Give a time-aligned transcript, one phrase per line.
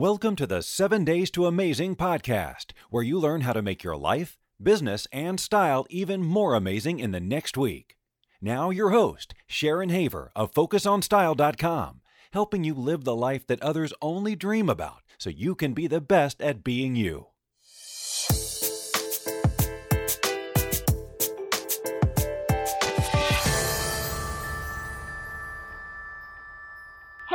[0.00, 3.98] Welcome to the 7 Days to Amazing podcast, where you learn how to make your
[3.98, 7.98] life, business, and style even more amazing in the next week.
[8.40, 12.00] Now, your host, Sharon Haver of FocusOnStyle.com,
[12.32, 16.00] helping you live the life that others only dream about so you can be the
[16.00, 17.26] best at being you.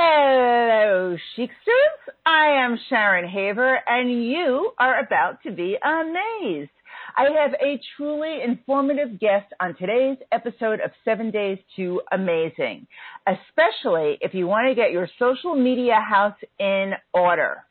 [0.07, 2.13] Hello, Chicsters.
[2.27, 6.69] I am Sharon Haver, and you are about to be amazed.
[7.17, 12.85] I have a truly informative guest on today's episode of Seven Days to Amazing,
[13.25, 17.63] especially if you want to get your social media house in order.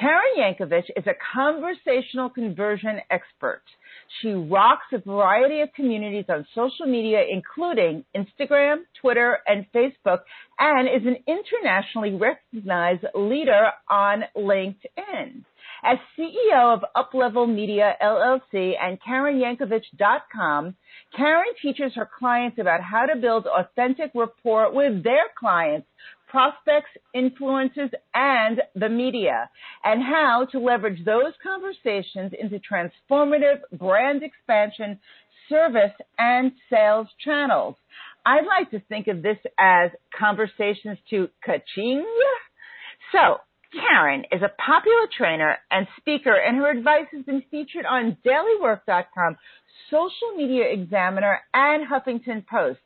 [0.00, 3.62] Karen Yankovich is a conversational conversion expert.
[4.20, 10.20] She rocks a variety of communities on social media, including Instagram, Twitter, and Facebook,
[10.58, 15.44] and is an internationally recognized leader on LinkedIn.
[15.84, 20.74] As CEO of Uplevel Media LLC and KarenYankovich.com,
[21.16, 25.86] Karen teaches her clients about how to build authentic rapport with their clients
[26.26, 29.48] prospects, influencers, and the media,
[29.84, 34.98] and how to leverage those conversations into transformative brand expansion,
[35.48, 37.76] service, and sales channels.
[38.24, 42.02] I'd like to think of this as conversations to kaching.
[43.12, 43.38] So,
[43.72, 49.36] Karen is a popular trainer and speaker, and her advice has been featured on dailyworth.com,
[49.90, 52.80] Social Media Examiner, and Huffington Post.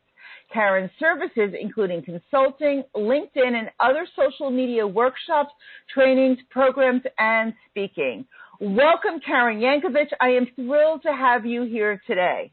[0.53, 5.51] Karen's services, including consulting, LinkedIn, and other social media workshops,
[5.93, 8.27] trainings, programs, and speaking.
[8.61, 10.11] Welcome, Karen Yankovich.
[10.21, 12.53] I am thrilled to have you here today.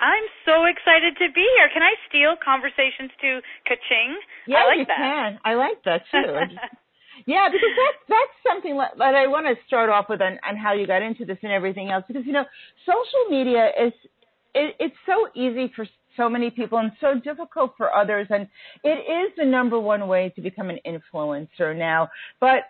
[0.00, 1.68] I'm so excited to be here.
[1.72, 4.18] Can I steal conversations to Kaching?
[4.46, 4.96] Yeah, I like you that.
[4.98, 5.38] can.
[5.44, 6.34] I like that too.
[7.26, 10.72] yeah, because that's that's something that I want to start off with on, on how
[10.72, 12.04] you got into this and everything else.
[12.08, 12.44] Because you know,
[12.84, 13.92] social media is
[14.54, 15.86] it, it's so easy for
[16.16, 18.26] so many people and so difficult for others.
[18.30, 18.48] And
[18.82, 22.08] it is the number one way to become an influencer now.
[22.40, 22.64] But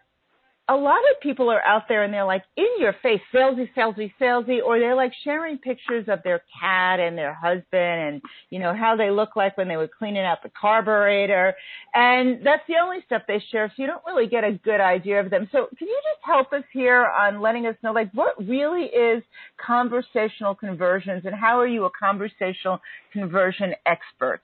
[0.69, 4.11] a lot of people are out there and they're like in your face, salesy, salesy,
[4.19, 8.75] salesy, or they're like sharing pictures of their cat and their husband and, you know,
[8.75, 11.55] how they look like when they were cleaning out the carburetor.
[11.95, 13.69] And that's the only stuff they share.
[13.77, 15.49] So you don't really get a good idea of them.
[15.53, 19.23] So can you just help us here on letting us know, like, what really is
[19.59, 22.81] conversational conversions and how are you a conversational
[23.13, 24.41] conversion expert?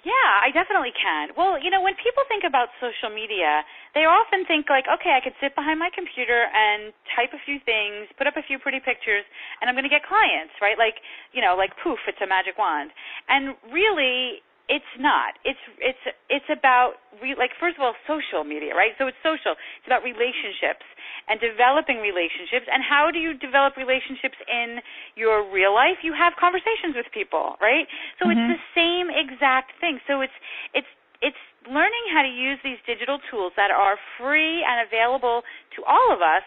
[0.00, 1.36] Yeah, I definitely can.
[1.36, 3.60] Well, you know, when people think about social media,
[3.94, 7.58] they often think like, okay, I could sit behind my computer and type a few
[7.66, 9.26] things, put up a few pretty pictures,
[9.60, 10.78] and I'm going to get clients, right?
[10.78, 11.02] Like,
[11.34, 12.94] you know, like poof, it's a magic wand.
[13.26, 15.34] And really, it's not.
[15.42, 18.94] It's it's it's about re, like first of all social media, right?
[19.02, 19.58] So it's social.
[19.58, 20.86] It's about relationships
[21.26, 22.70] and developing relationships.
[22.70, 24.78] And how do you develop relationships in
[25.18, 26.06] your real life?
[26.06, 27.90] You have conversations with people, right?
[28.22, 28.38] So mm-hmm.
[28.38, 29.98] it's the same exact thing.
[30.06, 30.38] So it's
[30.70, 30.90] it's
[31.22, 31.38] it's
[31.68, 35.42] learning how to use these digital tools that are free and available
[35.76, 36.44] to all of us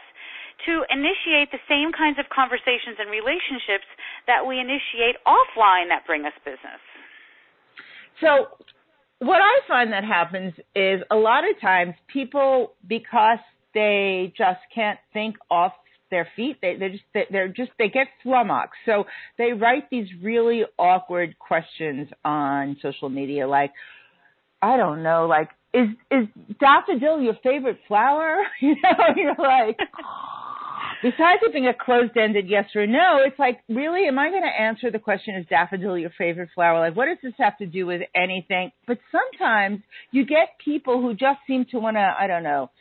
[0.66, 3.86] to initiate the same kinds of conversations and relationships
[4.28, 6.82] that we initiate offline that bring us business.
[8.22, 8.48] So
[9.20, 13.40] what I find that happens is a lot of times people, because
[13.74, 15.74] they just can't think off
[16.12, 18.80] their feet, they they just they're just they get flummoxed.
[18.86, 19.06] So
[19.38, 23.72] they write these really awkward questions on social media, like
[24.64, 26.28] I don't know, like is is
[26.60, 28.38] daffodil your favorite flower?
[28.62, 29.78] You know, you're like
[31.04, 34.62] besides it being a closed-ended yes or no, it's like, really, am I going to
[34.62, 36.80] answer the question, is daffodil your favorite flower?
[36.80, 38.72] Like, what does this have to do with anything?
[38.88, 39.82] But sometimes
[40.12, 42.72] you get people who just seem to want to, I don't know,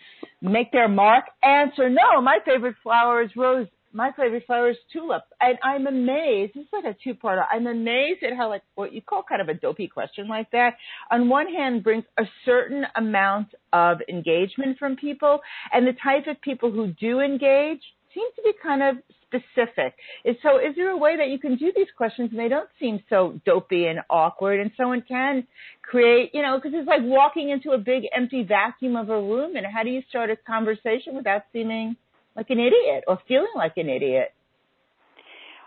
[0.40, 3.66] make their mark, answer, no, my favorite flower is rose.
[3.92, 5.22] My favorite flower is tulip.
[5.40, 6.54] And I'm amazed.
[6.54, 7.44] This is like a two-parter.
[7.52, 10.74] I'm amazed at how like what you call kind of a dopey question like that
[11.10, 15.40] on one hand brings a certain amount of engagement from people
[15.72, 17.82] and the type of people who do engage
[18.14, 18.96] seem to be kind of
[19.26, 19.94] specific.
[20.42, 23.02] So is there a way that you can do these questions and they don't seem
[23.08, 25.46] so dopey and awkward and someone can
[25.82, 29.56] create, you know, because it's like walking into a big empty vacuum of a room
[29.56, 31.96] and how do you start a conversation without seeming
[32.36, 34.32] like an idiot or feeling like an idiot?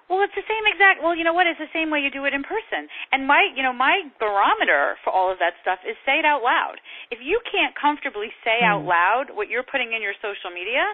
[0.05, 1.01] Well, it's the same exact.
[1.01, 1.49] Well, you know what?
[1.49, 2.85] It's the same way you do it in person.
[3.09, 6.45] And my, you know, my barometer for all of that stuff is say it out
[6.45, 6.77] loud.
[7.09, 8.69] If you can't comfortably say mm.
[8.69, 10.85] out loud what you're putting in your social media,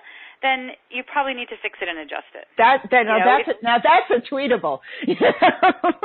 [0.42, 2.50] then you probably need to fix it and adjust it.
[2.58, 4.82] That, that now know, that's if, a, now that's a tweetable.
[5.06, 5.22] yeah,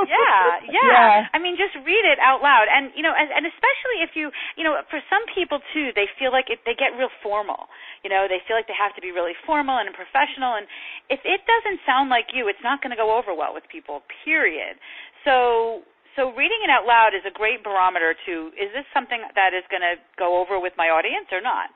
[0.04, 1.32] yeah, yeah.
[1.32, 4.28] I mean, just read it out loud, and you know, and, and especially if you,
[4.60, 7.72] you know, for some people too, they feel like it, they get real formal.
[8.04, 10.68] You know, they feel like they have to be really formal and professional, and
[11.08, 14.04] if it doesn't sound like you, it's not going to go over well with people.
[14.24, 14.76] Period.
[15.24, 15.80] So
[16.16, 19.64] so reading it out loud is a great barometer to is this something that is
[19.72, 21.72] going to go over with my audience or not?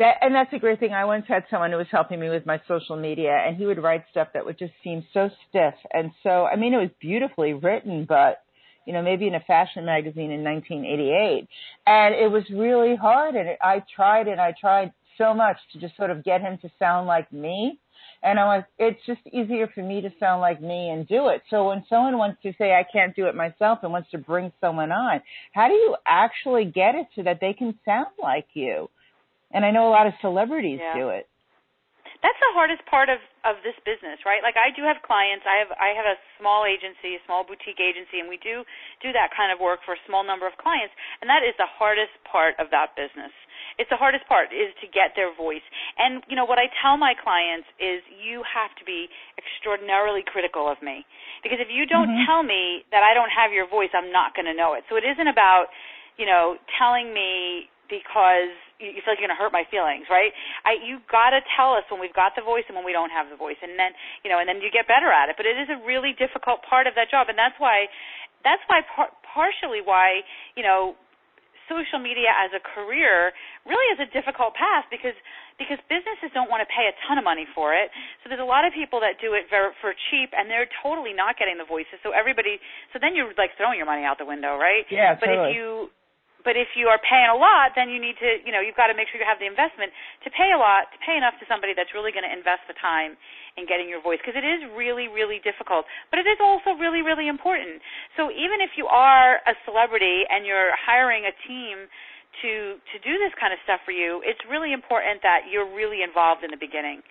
[0.00, 0.92] That, and that's a great thing.
[0.92, 3.82] I once had someone who was helping me with my social media, and he would
[3.82, 6.46] write stuff that would just seem so stiff and so.
[6.46, 8.42] I mean, it was beautifully written, but
[8.86, 11.46] you know, maybe in a fashion magazine in 1988,
[11.86, 13.36] and it was really hard.
[13.36, 16.58] And it, I tried and I tried so much to just sort of get him
[16.62, 17.78] to sound like me
[18.22, 21.42] and I was, it's just easier for me to sound like me and do it.
[21.48, 24.52] So when someone wants to say I can't do it myself and wants to bring
[24.60, 25.22] someone on,
[25.52, 28.90] how do you actually get it so that they can sound like you?
[29.50, 30.94] And I know a lot of celebrities yeah.
[30.94, 31.26] do it.
[32.20, 33.16] That's the hardest part of
[33.48, 34.44] of this business, right?
[34.44, 35.48] Like I do have clients.
[35.48, 38.60] I have I have a small agency, a small boutique agency, and we do
[39.00, 40.92] do that kind of work for a small number of clients,
[41.24, 43.32] and that is the hardest part of that business
[43.80, 45.64] it's the hardest part is to get their voice.
[45.96, 49.08] And you know what I tell my clients is you have to be
[49.40, 51.08] extraordinarily critical of me
[51.40, 52.28] because if you don't mm-hmm.
[52.28, 54.84] tell me that I don't have your voice, I'm not going to know it.
[54.92, 55.72] So it isn't about
[56.20, 60.32] you know telling me because you, feel like you're going to hurt my feelings, right?
[60.64, 63.12] I you got to tell us when we've got the voice and when we don't
[63.12, 63.92] have the voice, and then
[64.24, 65.36] you know, and then you get better at it.
[65.36, 67.90] But it is a really difficult part of that job, and that's why
[68.46, 70.24] that's why par- partially why
[70.56, 70.96] you know
[71.70, 73.30] social media as a career
[73.62, 75.14] really is a difficult path because
[75.54, 77.94] because businesses don't want to pay a ton of money for it.
[78.20, 81.14] So there's a lot of people that do it for, for cheap and they're totally
[81.14, 82.02] not getting the voices.
[82.02, 82.58] So everybody
[82.90, 84.82] so then you're like throwing your money out the window, right?
[84.90, 85.54] Yeah, But totally.
[85.54, 85.94] if you
[86.44, 88.88] but if you are paying a lot, then you need to, you know, you've got
[88.88, 89.92] to make sure you have the investment
[90.24, 92.76] to pay a lot, to pay enough to somebody that's really going to invest the
[92.80, 93.16] time
[93.60, 95.84] in getting your voice because it is really, really difficult.
[96.08, 97.84] But it is also really, really important.
[98.16, 101.90] So even if you are a celebrity and you're hiring a team
[102.42, 106.06] to to do this kind of stuff for you, it's really important that you're really
[106.06, 107.02] involved in the beginning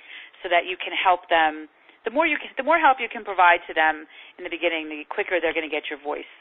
[0.42, 1.68] so that you can help them.
[2.08, 4.08] The more you can, the more help you can provide to them
[4.40, 6.32] in the beginning, the quicker they're going to get your voice.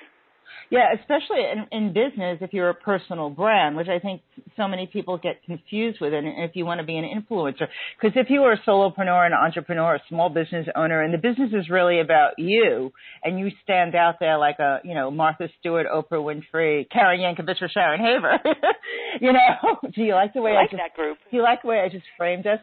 [0.70, 4.20] Yeah, especially in, in business, if you're a personal brand, which I think
[4.56, 7.68] so many people get confused with, and if you want to be an influencer,
[8.00, 11.50] because if you are a solopreneur, an entrepreneur, a small business owner, and the business
[11.54, 12.92] is really about you,
[13.24, 17.62] and you stand out there like a, you know, Martha Stewart, Oprah Winfrey, Karen Yankovich,
[17.62, 18.38] or Sharon Haver,
[19.20, 21.16] you know, do you like the way I, like I just, that group?
[21.30, 22.60] Do you like the way I just framed us?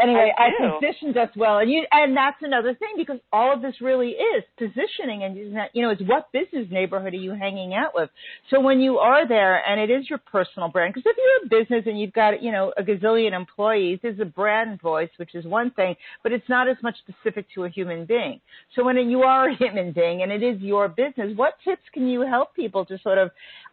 [0.00, 3.62] Anyway, I, I positioned us well, and you, and that's another thing because all of
[3.62, 5.36] this really is positioning, and
[5.72, 8.10] you know, it's what business neighborhood are you hanging out with.
[8.50, 11.62] So when you are there and it is your personal brand, because if you're a
[11.62, 15.44] business and you've got, you know, a gazillion employees, there's a brand voice, which is
[15.44, 18.40] one thing, but it's not as much specific to a human being.
[18.74, 22.06] So when you are a human being and it is your business, what tips can
[22.06, 23.30] you help people to sort of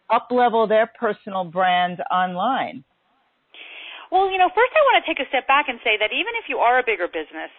[0.10, 2.84] up level their personal brand online?
[4.12, 6.38] Well, you know, first I want to take a step back and say that even
[6.38, 7.50] if you are a bigger business,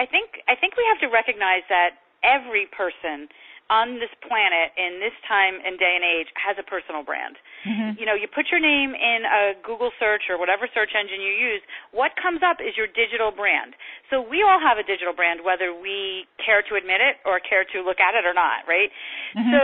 [0.00, 3.30] I think I think we have to recognize that every person
[3.70, 7.36] on this planet in this time and day and age has a personal brand.
[7.66, 7.98] Mm-hmm.
[7.98, 11.32] You know, you put your name in a Google search or whatever search engine you
[11.32, 11.62] use,
[11.94, 13.74] what comes up is your digital brand.
[14.10, 17.64] So we all have a digital brand whether we care to admit it or care
[17.74, 18.90] to look at it or not, right?
[19.36, 19.52] Mm-hmm.
[19.52, 19.62] So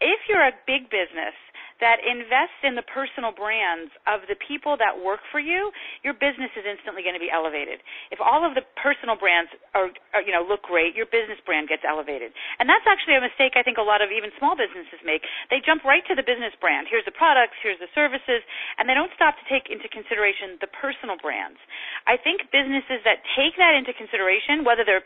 [0.00, 1.36] if you're a big business
[1.80, 5.68] that invests in the personal brands of the people that work for you,
[6.00, 7.84] your business is instantly going to be elevated.
[8.08, 11.68] If all of the personal brands are, are, you know look great, your business brand
[11.68, 12.32] gets elevated.
[12.58, 15.24] And that's actually a mistake I think a lot of even small businesses make.
[15.52, 16.88] They jump right to the business brand.
[16.88, 18.40] Here's the products, here's the services,
[18.80, 21.60] and they don't stop to take into consideration the personal brands.
[22.08, 25.04] I think businesses that take that into consideration, whether they're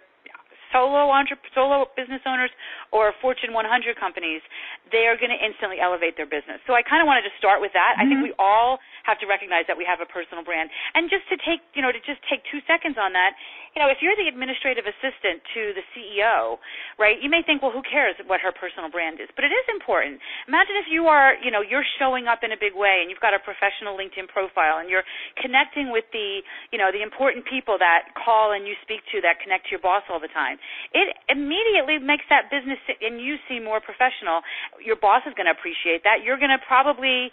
[0.72, 2.50] solo entre- solo business owners
[2.90, 4.42] or Fortune 100 companies,
[4.90, 6.58] they are going to instantly elevate their business.
[6.66, 7.98] So I kind of wanted to start with that.
[7.98, 8.02] Mm-hmm.
[8.02, 10.70] I think we all have to recognize that we have a personal brand.
[10.94, 13.36] And just to take, you know, to just take 2 seconds on that,
[13.76, 16.58] you know, if you're the administrative assistant to the CEO,
[16.98, 17.16] right?
[17.20, 19.30] You may think, well, who cares what her personal brand is?
[19.36, 20.18] But it is important.
[20.50, 23.22] Imagine if you are, you know, you're showing up in a big way and you've
[23.22, 25.06] got a professional LinkedIn profile and you're
[25.38, 26.42] connecting with the,
[26.74, 29.82] you know, the important people that call and you speak to that connect to your
[29.82, 30.58] boss all the time
[30.92, 34.42] it immediately makes that business and you seem more professional.
[34.82, 36.22] Your boss is going to appreciate that.
[36.24, 37.30] You're going to probably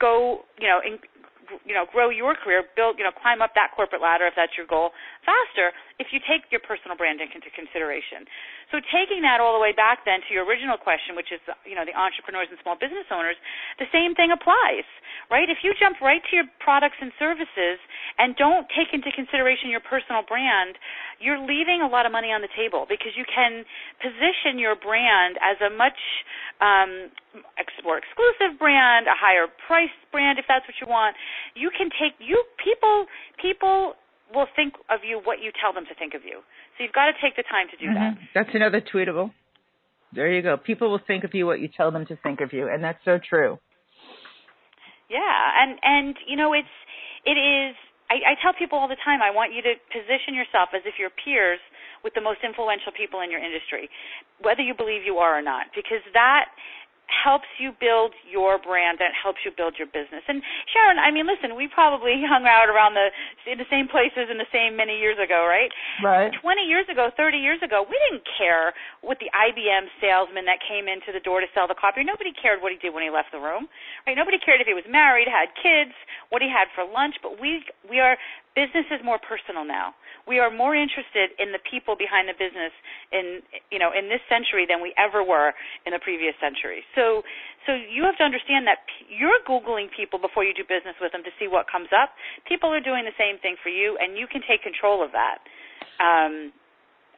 [0.00, 0.98] go, you know, in,
[1.66, 4.54] you know, grow your career, build, you know, climb up that corporate ladder if that's
[4.54, 4.90] your goal
[5.26, 8.24] faster if you take your personal brand into consideration.
[8.72, 11.76] So taking that all the way back then to your original question, which is, you
[11.76, 13.36] know, the entrepreneurs and small business owners,
[13.82, 14.86] the same thing applies,
[15.30, 15.48] right?
[15.48, 17.78] If you jump right to your products and services
[18.18, 20.74] and don't take into consideration your personal brand,
[21.22, 23.62] you're leaving a lot of money on the table because you can
[24.02, 25.96] position your brand as a much
[26.58, 27.14] um,
[27.86, 31.14] more exclusive brand, a higher price brand if that's what you want.
[31.54, 33.06] You can take you people
[33.38, 33.94] people
[34.34, 36.42] will think of you what you tell them to think of you.
[36.76, 38.18] So you've got to take the time to do mm-hmm.
[38.18, 38.34] that.
[38.34, 39.30] That's another tweetable.
[40.12, 40.56] There you go.
[40.56, 42.98] People will think of you what you tell them to think of you, and that's
[43.04, 43.58] so true.
[45.10, 45.18] Yeah,
[45.58, 46.70] and and you know it's
[47.26, 47.74] it is.
[48.10, 49.22] I, I tell people all the time.
[49.22, 51.58] I want you to position yourself as if you're peers
[52.02, 53.90] with the most influential people in your industry,
[54.42, 56.50] whether you believe you are or not, because that
[57.10, 60.22] helps you build your brand that helps you build your business.
[60.30, 60.40] And
[60.70, 63.10] Sharon, I mean, listen, we probably hung out around the
[63.50, 65.70] in the same places in the same many years ago, right?
[66.00, 66.30] Right.
[66.30, 70.86] 20 years ago, 30 years ago, we didn't care what the IBM salesman that came
[70.86, 72.06] into the door to sell the copier.
[72.06, 73.66] Nobody cared what he did when he left the room.
[74.06, 74.14] Right?
[74.14, 75.92] Nobody cared if he was married, had kids,
[76.30, 78.16] what he had for lunch, but we we are
[78.54, 79.94] business is more personal now.
[80.26, 82.74] We are more interested in the people behind the business
[83.10, 83.40] in
[83.70, 85.54] you know in this century than we ever were
[85.86, 86.82] in the previous century.
[86.94, 87.22] So
[87.66, 91.22] so you have to understand that you're googling people before you do business with them
[91.24, 92.14] to see what comes up.
[92.48, 95.44] People are doing the same thing for you, and you can take control of that.
[96.00, 96.52] Um,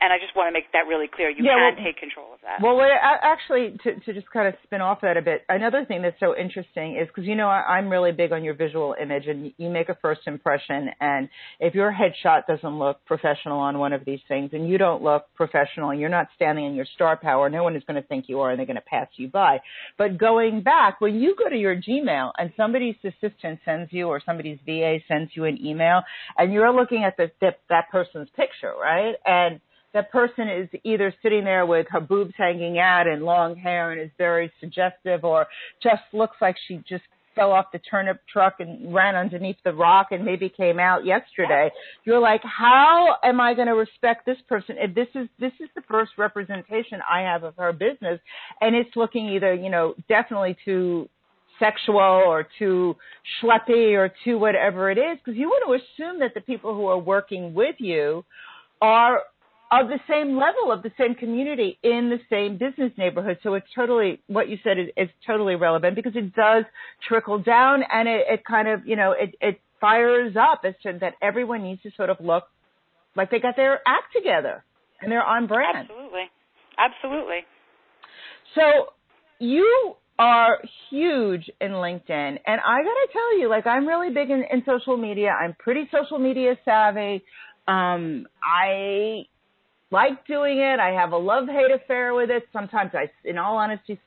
[0.03, 1.31] and I just want to make that really clear.
[1.31, 2.59] You yeah, can well, take control of that.
[2.61, 6.19] Well, actually, to, to just kind of spin off that a bit, another thing that's
[6.19, 9.53] so interesting is because you know I, I'm really big on your visual image, and
[9.57, 10.91] you make a first impression.
[11.01, 11.29] And
[11.61, 15.27] if your headshot doesn't look professional on one of these things, and you don't look
[15.37, 18.25] professional, and you're not standing in your star power, no one is going to think
[18.27, 19.61] you are, and they're going to pass you by.
[19.99, 24.21] But going back, when you go to your Gmail and somebody's assistant sends you, or
[24.27, 26.03] somebody's VA sends you an email,
[26.37, 29.61] and you're looking at the, the that person's picture, right, and
[29.95, 34.01] that person is either sitting there with her boobs hanging out and long hair and
[34.01, 35.47] is very suggestive or
[35.83, 40.09] just looks like she just fell off the turnip truck and ran underneath the rock
[40.11, 41.71] and maybe came out yesterday.
[42.05, 44.77] You're like how am i going to respect this person?
[44.79, 48.21] If this is this is the first representation i have of her business.
[48.61, 51.09] And it's looking either you know definitely too
[51.59, 52.97] sexual or too
[53.41, 55.19] schleppy or too whatever it is.
[55.25, 58.25] Because you want to assume that the people who are working with you
[58.81, 59.23] are
[59.73, 63.39] of the same level of the same community in the same business neighborhood.
[63.43, 66.65] So it's totally what you said is, is totally relevant because it does
[67.09, 70.99] trickle down and it, it kind of you know it, it fires up as to
[71.01, 72.45] that everyone needs to sort of look
[73.17, 74.63] like they got their act together
[75.01, 75.89] and they're on brand.
[75.91, 76.31] Absolutely,
[76.79, 77.39] absolutely.
[78.55, 78.93] So
[79.39, 80.59] you are
[80.91, 82.11] huge in LinkedIn.
[82.11, 85.31] And I got to tell you, like, I'm really big in, in social media.
[85.31, 87.25] I'm pretty social media savvy.
[87.67, 89.25] Um, I
[89.93, 90.81] like doing it.
[90.81, 92.45] I have a love hate affair with it.
[92.53, 94.01] Sometimes I, in all honesty,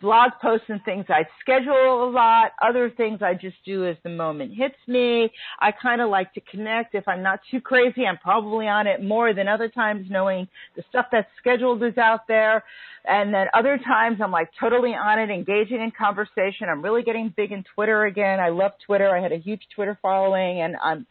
[0.00, 2.52] blog posts and things I schedule a lot.
[2.60, 5.30] Other things I just do as the moment hits me.
[5.60, 6.94] I kind of like to connect.
[6.94, 10.82] If I'm not too crazy, I'm probably on it more than other times knowing the
[10.90, 12.64] stuff that's scheduled is out there.
[13.08, 16.68] And then other times I'm like totally on it, engaging in conversation.
[16.68, 18.40] I'm really getting big in Twitter again.
[18.40, 19.08] I love Twitter.
[19.14, 21.06] I had a huge Twitter following and I'm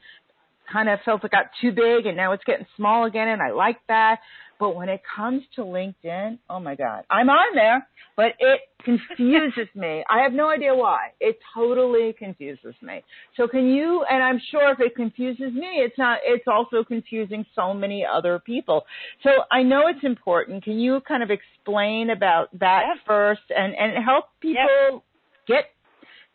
[0.72, 3.51] kind of felt it got too big and now it's getting small again and I
[3.51, 4.19] like that.
[4.60, 9.67] But when it comes to LinkedIn, oh my God, I'm on there, but it confuses
[9.75, 10.03] me.
[10.10, 11.10] I have no idea why.
[11.19, 13.03] It totally confuses me.
[13.36, 17.45] So can you, and I'm sure if it confuses me, it's not, it's also confusing
[17.53, 18.86] so many other people.
[19.24, 20.63] So I know it's important.
[20.63, 23.05] Can you kind of explain about that yep.
[23.05, 25.03] first and, and help people yep.
[25.48, 25.65] get,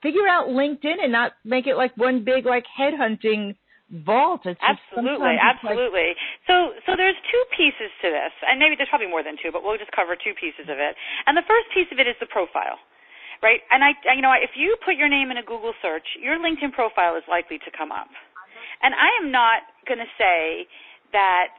[0.02, 3.56] figure out LinkedIn and not make it like one big like headhunting
[3.90, 4.46] vault.
[4.46, 6.14] It's absolutely, absolutely.
[6.14, 6.46] Like...
[6.46, 9.66] so, so there's two pieces to this, and maybe there's probably more than two, but
[9.66, 10.94] we'll just cover two pieces of it.
[11.26, 12.78] And the first piece of it is the profile,
[13.42, 13.60] right?
[13.74, 16.70] And I, you know, if you put your name in a Google search, your LinkedIn
[16.70, 18.08] profile is likely to come up.
[18.80, 20.70] And I am not going to say
[21.12, 21.58] that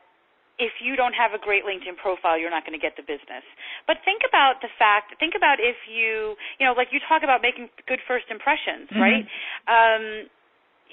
[0.62, 3.46] if you don't have a great LinkedIn profile, you're not going to get the business.
[3.90, 7.42] But think about the fact, think about if you, you know, like you talk about
[7.42, 9.02] making good first impressions, mm-hmm.
[9.02, 9.26] right?
[9.66, 10.30] Um,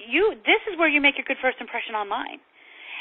[0.07, 2.38] you this is where you make your good first impression online.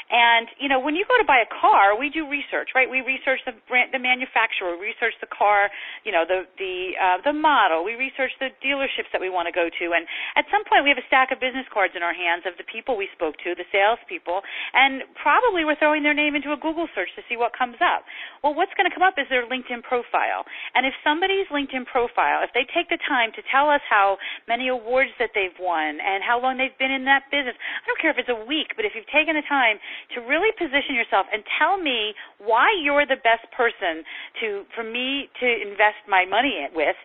[0.08, 2.88] And you know, when you go to buy a car, we do research, right?
[2.88, 5.68] We research the brand, the manufacturer, we research the car,
[6.00, 7.84] you know, the the uh, the model.
[7.84, 10.90] We research the dealerships that we want to go to, and at some point, we
[10.90, 13.52] have a stack of business cards in our hands of the people we spoke to,
[13.52, 14.40] the salespeople,
[14.72, 18.08] and probably we're throwing their name into a Google search to see what comes up.
[18.40, 22.40] Well, what's going to come up is their LinkedIn profile, and if somebody's LinkedIn profile,
[22.40, 24.16] if they take the time to tell us how
[24.48, 28.00] many awards that they've won and how long they've been in that business, I don't
[28.00, 29.76] care if it's a week, but if you've taken the time
[30.14, 34.04] to really position yourself and tell me why you're the best person
[34.40, 36.96] to for me to invest my money with,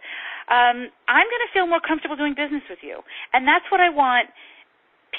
[0.49, 3.01] um, I'm going to feel more comfortable doing business with you.
[3.33, 4.29] And that's what I want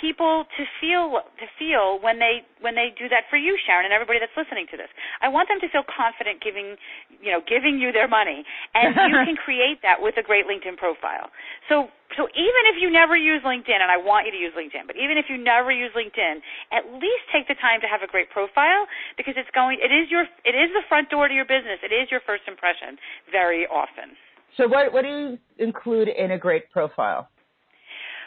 [0.00, 3.94] people to feel to feel when they when they do that for you, Sharon, and
[3.94, 4.90] everybody that's listening to this.
[5.22, 6.76] I want them to feel confident giving
[7.22, 8.42] you know giving you their money,
[8.74, 11.30] and you can create that with a great LinkedIn profile.
[11.68, 14.86] So so even if you never use LinkedIn, and I want you to use LinkedIn,
[14.86, 18.10] but even if you never use LinkedIn, at least take the time to have a
[18.10, 18.86] great profile
[19.18, 21.82] because it's going it is your it is the front door to your business.
[21.82, 22.98] It is your first impression
[23.30, 24.14] very often.
[24.56, 27.28] So what what do you include in a great profile?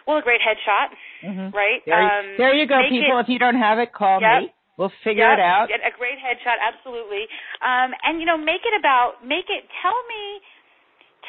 [0.08, 1.52] Well, a great headshot, mm-hmm.
[1.52, 1.84] right?
[1.86, 3.20] There, um, there you go, people.
[3.20, 4.48] It, if you don't have it, call yep.
[4.48, 4.54] me.
[4.80, 5.38] We'll figure yep.
[5.38, 5.68] it out.
[5.68, 7.28] Get A great headshot, absolutely.
[7.60, 9.68] Um, and you know, make it about make it.
[9.84, 10.40] Tell me,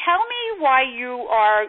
[0.07, 1.67] tell me why you are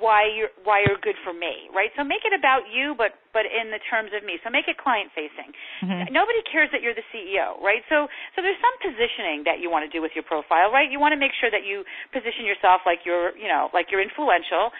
[0.00, 1.92] why you're why you're good for me, right?
[1.94, 4.40] So make it about you, but but in the terms of me.
[4.42, 5.52] So make it client facing.
[5.84, 6.10] Mm-hmm.
[6.10, 7.84] Nobody cares that you're the CEO, right?
[7.92, 10.88] So so there's some positioning that you want to do with your profile, right?
[10.88, 14.02] You want to make sure that you position yourself like you're you know like you're
[14.02, 14.72] influential.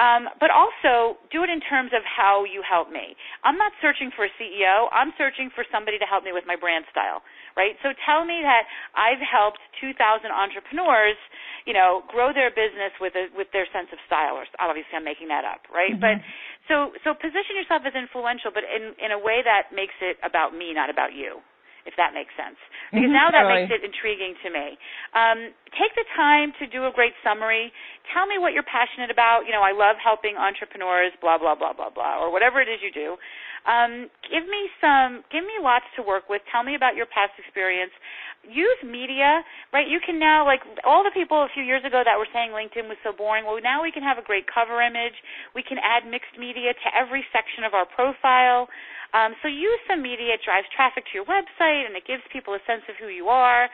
[0.00, 3.12] Um, but also do it in terms of how you help me.
[3.44, 4.88] I'm not searching for a CEO.
[4.88, 7.20] I'm searching for somebody to help me with my brand style,
[7.56, 7.76] right?
[7.84, 8.64] So tell me that
[8.96, 10.00] I've helped 2,000
[10.32, 11.20] entrepreneurs,
[11.68, 14.40] you know, grow their business with a, with their sense of style.
[14.40, 15.92] Or obviously, I'm making that up, right?
[15.92, 16.24] Mm-hmm.
[16.24, 16.24] But
[16.72, 20.56] so so position yourself as influential, but in in a way that makes it about
[20.56, 21.44] me, not about you
[21.84, 22.58] if that makes sense.
[22.92, 24.76] Because mm-hmm, now that makes it intriguing to me.
[25.16, 25.38] Um,
[25.74, 27.72] take the time to do a great summary.
[28.12, 29.48] Tell me what you're passionate about.
[29.48, 32.84] You know, I love helping entrepreneurs, blah, blah, blah, blah, blah, or whatever it is
[32.84, 33.16] you do.
[33.62, 36.42] Um, give me some, give me lots to work with.
[36.50, 37.94] Tell me about your past experience.
[38.42, 39.86] Use media, right?
[39.86, 42.90] You can now, like all the people a few years ago that were saying LinkedIn
[42.90, 43.46] was so boring.
[43.46, 45.14] Well, now we can have a great cover image.
[45.54, 48.66] We can add mixed media to every section of our profile.
[49.14, 50.34] Um, so use some media.
[50.34, 53.30] It drives traffic to your website and it gives people a sense of who you
[53.30, 53.70] are.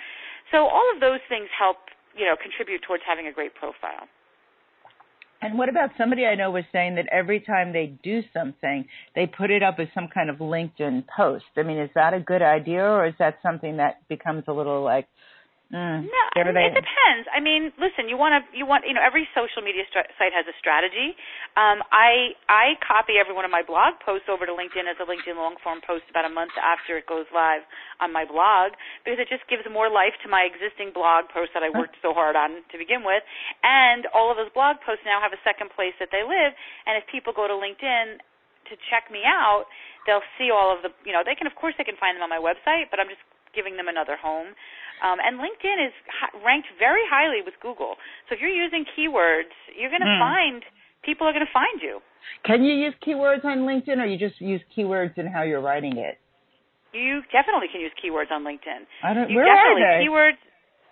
[0.53, 4.05] So all of those things help, you know, contribute towards having a great profile.
[5.41, 9.27] And what about somebody I know was saying that every time they do something, they
[9.27, 11.45] put it up as some kind of LinkedIn post.
[11.57, 14.83] I mean, is that a good idea or is that something that becomes a little
[14.83, 15.07] like,
[15.69, 17.29] Mm, no, I mean, it depends.
[17.29, 20.33] I mean, listen, you want to you want you know every social media st- site
[20.33, 21.13] has a strategy.
[21.61, 25.05] Um, I I copy every one of my blog posts over to LinkedIn as a
[25.05, 27.69] LinkedIn long form post about a month after it goes live
[28.01, 31.61] on my blog because it just gives more life to my existing blog posts that
[31.61, 33.21] I worked so hard on to begin with,
[33.61, 36.57] and all of those blog posts now have a second place that they live.
[36.89, 38.25] And if people go to LinkedIn
[38.73, 39.69] to check me out,
[40.09, 42.25] they'll see all of the you know they can of course they can find them
[42.25, 43.21] on my website, but I'm just
[43.53, 44.57] giving them another home.
[45.03, 45.95] Um, and LinkedIn is
[46.45, 47.97] ranked very highly with Google.
[48.29, 50.21] So if you're using keywords, you're going to mm.
[50.21, 50.63] find
[51.05, 52.01] people are going to find you.
[52.45, 55.97] Can you use keywords on LinkedIn, or you just use keywords in how you're writing
[55.97, 56.19] it?
[56.93, 58.89] You definitely can use keywords on LinkedIn.
[59.05, 59.31] I don't.
[59.31, 60.07] You where definitely are they?
[60.09, 60.41] keywords.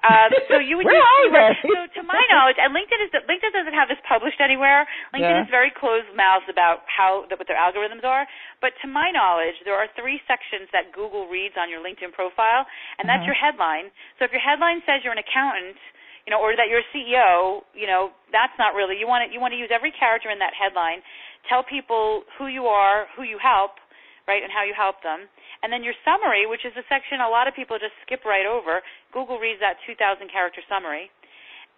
[0.06, 1.58] Uh, so you would keywords.
[1.66, 4.86] So to my knowledge, and LinkedIn is LinkedIn doesn't have this published anywhere.
[5.10, 5.44] LinkedIn Yeah.
[5.44, 8.26] is very closed mouthed about how what their algorithms are.
[8.62, 12.66] But to my knowledge, there are three sections that Google reads on your LinkedIn profile,
[12.98, 13.26] and that's Mhm.
[13.34, 13.90] your headline.
[14.18, 15.76] So if your headline says you're an accountant,
[16.26, 18.96] you know, or that you're a CEO, you know, that's not really.
[18.98, 21.02] You want to you want to use every character in that headline.
[21.48, 23.78] Tell people who you are, who you help,
[24.26, 25.28] right, and how you help them.
[25.66, 28.46] And then your summary, which is a section a lot of people just skip right
[28.46, 28.86] over.
[29.10, 29.98] Google reads that 2,000
[30.30, 31.10] character summary.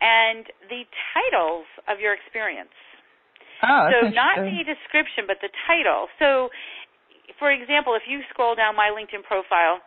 [0.05, 0.85] And the
[1.16, 2.77] titles of your experience.
[3.64, 6.12] Oh, so not the description, but the title.
[6.20, 6.53] So,
[7.40, 9.81] for example, if you scroll down my LinkedIn profile,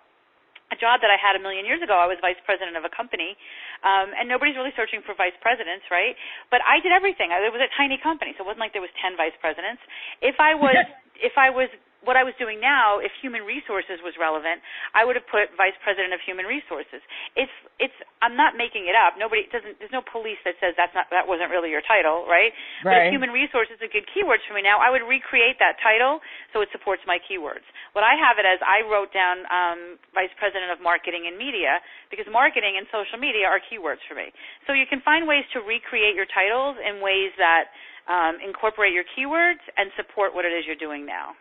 [0.71, 2.91] a job that I had a million years ago, I was vice president of a
[2.91, 3.35] company,
[3.83, 6.15] um, and nobody's really searching for vice presidents, right?
[6.47, 7.35] But I did everything.
[7.35, 9.83] I, it was a tiny company, so it wasn't like there was ten vice presidents.
[10.23, 10.79] If I was,
[11.21, 11.69] if I was
[12.01, 14.65] what I was doing now, if human resources was relevant,
[14.97, 17.01] I would have put vice president of human resources.
[17.37, 17.93] It's it's
[18.25, 19.21] I'm not making it up.
[19.21, 22.53] Nobody doesn't there's no police that says that's not that wasn't really your title, right?
[22.81, 23.07] But Right.
[23.07, 26.19] if human resources are good keywords for me now, I would recreate that title
[26.51, 27.65] so it supports my keywords.
[27.93, 29.79] What I have it as I wrote down um,
[30.17, 31.79] vice president of marketing and media
[32.09, 34.33] because marketing and social media are keywords for me.
[34.65, 37.69] So you can find ways to recreate your titles in ways that
[38.09, 41.33] um, incorporate your keywords and support what it is you're doing now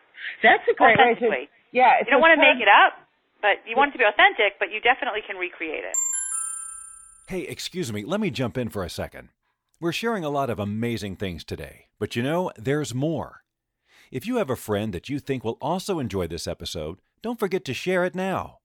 [0.43, 1.47] That's a great way to.
[1.73, 2.95] Yeah, You don't want to make it up,
[3.41, 5.95] but you want it to be authentic, but you definitely can recreate it.
[7.29, 9.29] Hey, excuse me, let me jump in for a second.
[9.81, 13.43] We're sharing a lot of amazing things today, but you know, there's more.
[14.11, 17.65] If you have a friend that you think will also enjoy this episode, don't forget
[17.67, 18.59] to share it now.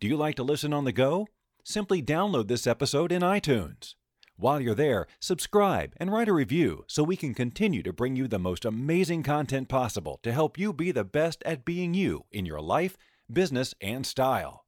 [0.00, 1.28] Do you like to listen on the go?
[1.62, 3.94] Simply download this episode in iTunes.
[4.40, 8.26] While you're there, subscribe and write a review so we can continue to bring you
[8.26, 12.46] the most amazing content possible to help you be the best at being you in
[12.46, 12.96] your life,
[13.30, 14.64] business, and style.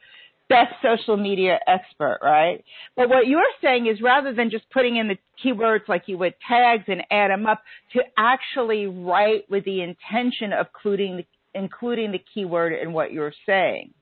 [0.49, 2.65] best social media expert, right?
[2.97, 6.35] But what you're saying is rather than just putting in the keywords like you would
[6.49, 11.27] tags and add them up, to actually write with the intention of including the,
[11.59, 13.93] including the keyword in what you're saying.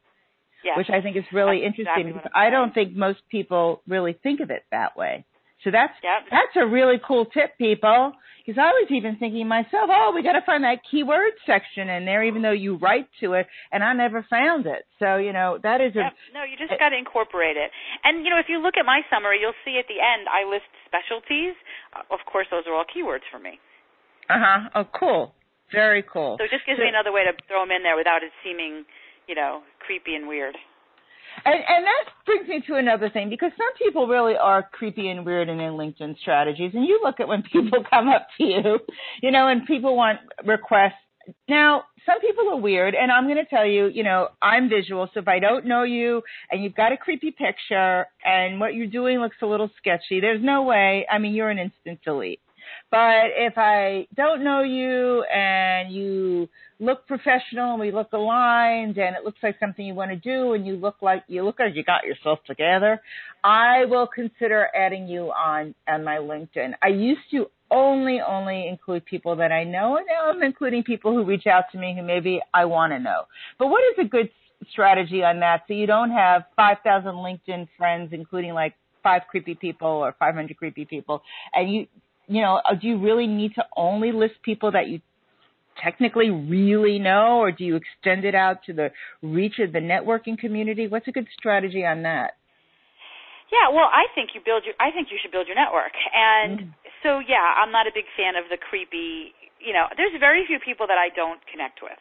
[0.76, 4.14] Which I think is really That's interesting exactly because I'm don't think most people really
[4.22, 5.24] think of it that way.
[5.64, 6.28] So that's Yep.
[6.30, 8.12] that's a really cool tip, people.
[8.44, 12.04] Because I was even thinking myself, oh, we got to find that keyword section in
[12.04, 14.86] there, even though you write to it, and I never found it.
[15.00, 16.12] So you know that is a Yep.
[16.34, 17.70] No, you just got to incorporate it.
[18.04, 20.48] And you know, if you look at my summary, you'll see at the end I
[20.48, 21.54] list specialties.
[22.10, 23.58] Of course, those are all keywords for me.
[24.28, 24.68] uh huh.
[24.74, 25.34] Oh, cool.
[25.72, 26.36] Very cool.
[26.38, 28.32] So it just gives So- me another way to throw them in there without it
[28.44, 28.84] seeming,
[29.28, 30.56] you know, creepy and weird.
[31.44, 35.26] And, and that brings me to another thing because some people really are creepy and
[35.26, 36.72] weird in their LinkedIn strategies.
[36.74, 38.78] And you look at when people come up to you,
[39.22, 40.94] you know, and people want requests.
[41.48, 45.10] Now, some people are weird, and I'm going to tell you, you know, I'm visual,
[45.12, 48.86] so if I don't know you and you've got a creepy picture and what you're
[48.86, 51.04] doing looks a little sketchy, there's no way.
[51.10, 52.38] I mean, you're an instant delete.
[52.90, 59.16] But if I don't know you and you look professional and we look aligned and
[59.16, 61.74] it looks like something you want to do and you look like you look like
[61.74, 63.00] you got yourself together,
[63.42, 66.74] I will consider adding you on on my LinkedIn.
[66.82, 71.12] I used to only only include people that I know and now I'm including people
[71.12, 73.22] who reach out to me who maybe I want to know.
[73.58, 74.30] But what is a good
[74.70, 79.88] strategy on that so you don't have 5,000 LinkedIn friends including like five creepy people
[79.88, 81.22] or 500 creepy people
[81.52, 81.86] and you
[82.28, 85.00] you know, uh, do you really need to only list people that you
[85.82, 88.90] technically really know, or do you extend it out to the
[89.22, 90.86] reach of the networking community?
[90.86, 92.36] What's a good strategy on that?
[93.52, 94.74] Yeah, well, I think you build your.
[94.82, 96.74] I think you should build your network, and
[97.06, 99.38] so yeah, I'm not a big fan of the creepy.
[99.62, 102.00] You know, there's very few people that I don't connect with,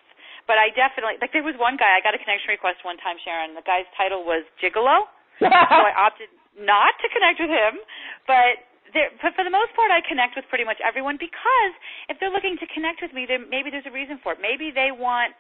[0.50, 1.30] but I definitely like.
[1.38, 3.54] There was one guy I got a connection request one time, Sharon.
[3.54, 5.06] The guy's title was Gigolo,
[5.40, 7.78] so I opted not to connect with him,
[8.26, 8.66] but.
[8.96, 11.74] There, but for the most part, I connect with pretty much everyone because
[12.08, 14.40] if they're looking to connect with me, then maybe there's a reason for it.
[14.40, 15.36] Maybe they want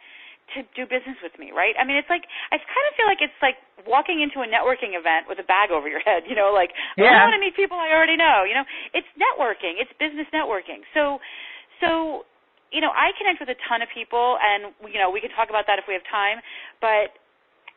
[0.53, 1.73] to do business with me, right?
[1.79, 4.93] I mean, it's like I kind of feel like it's like walking into a networking
[4.93, 7.17] event with a bag over your head, you know, like oh, Yeah.
[7.17, 8.67] I want to meet people I already know, you know.
[8.93, 10.85] It's networking, it's business networking.
[10.93, 11.17] So
[11.81, 12.27] so
[12.75, 15.49] you know, I connect with a ton of people and you know, we can talk
[15.49, 16.43] about that if we have time,
[16.83, 17.15] but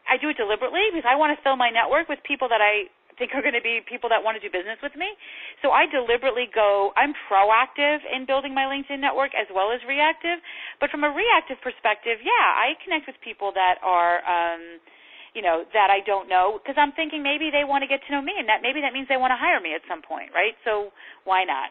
[0.09, 2.89] I do it deliberately because I want to fill my network with people that I
[3.19, 5.11] think are going to be people that want to do business with me.
[5.61, 10.39] So I deliberately go, I'm proactive in building my LinkedIn network as well as reactive.
[10.81, 14.79] But from a reactive perspective, yeah, I connect with people that are, um,
[15.35, 18.11] you know, that I don't know because I'm thinking maybe they want to get to
[18.15, 20.31] know me and that maybe that means they want to hire me at some point,
[20.33, 20.55] right?
[20.65, 20.95] So
[21.27, 21.69] why not?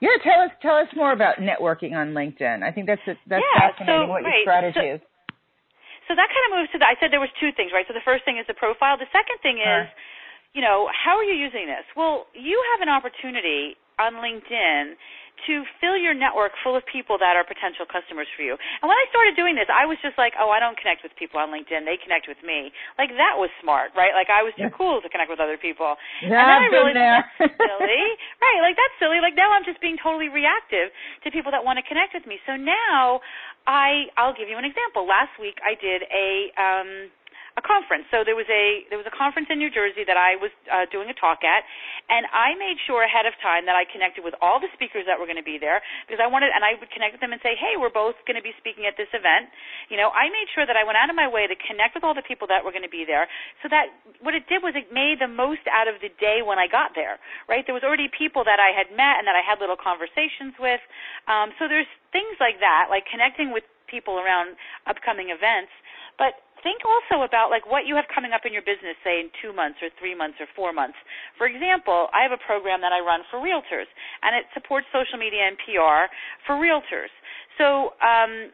[0.00, 2.62] Yeah, tell us tell us more about networking on LinkedIn.
[2.62, 4.04] I think that's a, that's Yeah, fascinating.
[4.04, 5.00] so- what your strategy so- is.
[6.08, 7.84] So that kind of moves to the, I said there was two things, right?
[7.88, 8.96] So the first thing is the profile.
[9.00, 9.88] The second thing is,
[10.52, 11.82] you know, how are you using this?
[11.96, 14.94] Well, you have an opportunity on LinkedIn
[15.50, 18.54] to fill your network full of people that are potential customers for you.
[18.54, 21.10] And when I started doing this, I was just like, oh, I don't connect with
[21.18, 21.82] people on LinkedIn.
[21.82, 22.70] They connect with me.
[23.02, 24.14] Like that was smart, right?
[24.14, 24.78] Like I was too Yeah.
[24.78, 25.98] cool to connect with other people.
[26.22, 28.02] Yeah, and then I realized that's silly.
[28.46, 29.18] right, like that's silly.
[29.18, 30.94] Like now I'm just being totally reactive
[31.26, 32.38] to people that want to connect with me.
[32.46, 33.18] So now
[33.66, 35.06] I I'll give you an example.
[35.06, 36.28] Last week I did a
[36.60, 37.10] um
[37.54, 38.10] a conference.
[38.10, 40.90] So there was a there was a conference in New Jersey that I was uh,
[40.90, 41.62] doing a talk at,
[42.10, 45.22] and I made sure ahead of time that I connected with all the speakers that
[45.22, 47.38] were going to be there because I wanted, and I would connect with them and
[47.46, 49.54] say, hey, we're both going to be speaking at this event.
[49.86, 52.02] You know, I made sure that I went out of my way to connect with
[52.02, 53.30] all the people that were going to be there,
[53.62, 56.58] so that what it did was it made the most out of the day when
[56.58, 57.22] I got there.
[57.46, 60.58] Right, there was already people that I had met and that I had little conversations
[60.58, 60.82] with.
[61.30, 64.58] Um, so there's things like that, like connecting with people around
[64.90, 65.70] upcoming events,
[66.18, 69.28] but think also about like what you have coming up in your business say in
[69.44, 70.96] 2 months or 3 months or 4 months.
[71.36, 73.86] For example, I have a program that I run for realtors
[74.24, 76.08] and it supports social media and PR
[76.48, 77.12] for realtors.
[77.60, 78.50] So, um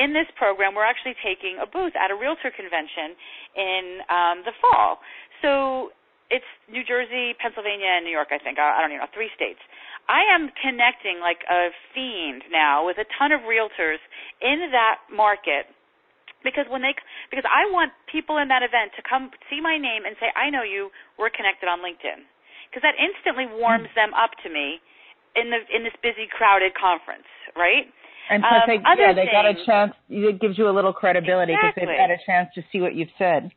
[0.00, 3.12] in this program, we're actually taking a booth at a realtor convention
[3.52, 4.96] in um, the fall.
[5.42, 5.92] So
[6.30, 8.32] it's New Jersey, Pennsylvania, and New York.
[8.32, 9.60] I think I, I don't even know three states.
[10.08, 14.00] I am connecting like a fiend now with a ton of realtors
[14.40, 15.68] in that market
[16.42, 16.94] because when they
[17.28, 20.50] because I want people in that event to come see my name and say I
[20.50, 20.90] know you.
[21.18, 22.24] We're connected on LinkedIn.
[22.70, 24.78] Because that instantly warms them up to me
[25.34, 27.86] in the in this busy crowded conference right?
[28.30, 31.52] And plus um, they yeah they got a chance it gives you a little credibility
[31.52, 31.90] because exactly.
[31.90, 33.50] they've had a chance to see what you've said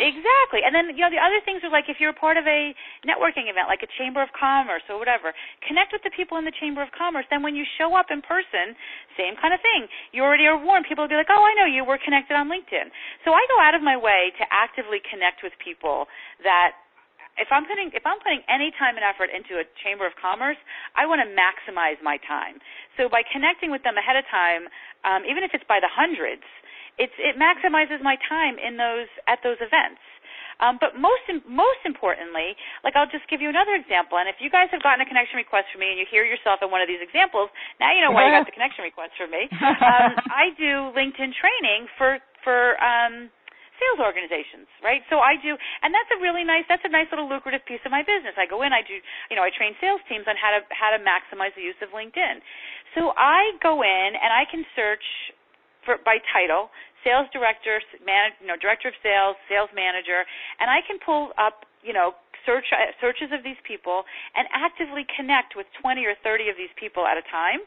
[0.00, 0.64] Exactly.
[0.64, 2.72] And then, you know, the other things are like if you're a part of a
[3.04, 5.32] networking event, like a Chamber of Commerce or whatever,
[5.64, 7.28] connect with the people in the Chamber of Commerce.
[7.28, 8.76] Then when you show up in person,
[9.20, 9.88] same kind of thing.
[10.12, 10.84] You already are warm.
[10.88, 11.84] People will be like, oh, I know you.
[11.84, 12.88] We're connected on LinkedIn.
[13.24, 16.08] So I go out of my way to actively connect with people
[16.44, 16.80] that
[17.38, 20.60] if I'm putting if I'm putting any time and effort into a chamber of commerce,
[20.92, 22.60] I want to maximize my time.
[23.00, 24.68] So by connecting with them ahead of time,
[25.08, 26.44] um, even if it's by the hundreds,
[26.98, 30.00] it's it maximizes my time in those at those events.
[30.60, 32.52] Um, but most most importantly,
[32.84, 34.20] like I'll just give you another example.
[34.20, 36.60] And if you guys have gotten a connection request from me and you hear yourself
[36.60, 37.48] in one of these examples,
[37.80, 39.48] now you know why you got the connection request from me.
[39.56, 43.32] Um, I do LinkedIn training for for um,
[43.80, 45.00] sales organizations, right?
[45.08, 47.90] So I do, and that's a really nice, that's a nice little lucrative piece of
[47.90, 48.36] my business.
[48.36, 49.00] I go in, I do,
[49.32, 51.96] you know, I train sales teams on how to how to maximize the use of
[51.96, 52.44] LinkedIn.
[52.92, 55.04] So I go in and I can search
[55.84, 56.70] for by title
[57.04, 60.24] sales director, man, you know, director of sales, sales manager,
[60.60, 62.12] and I can pull up, you know,
[62.44, 64.04] search uh, searches of these people
[64.36, 67.64] and actively connect with 20 or 30 of these people at a time.